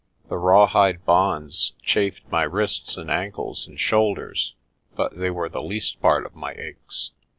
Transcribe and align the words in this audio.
The 0.29 0.37
rawhide 0.39 1.05
bonds 1.05 1.73
chafed 1.83 2.21
my 2.31 2.41
wrists 2.41 2.97
and 2.97 3.11
ankles 3.11 3.67
and 3.67 3.79
shoulders, 3.79 4.55
but 4.95 5.15
they 5.19 5.29
were 5.29 5.47
the 5.47 5.61
least 5.61 6.01
part 6.01 6.25
of 6.25 6.33
my 6.33 6.53
aches. 6.53 7.11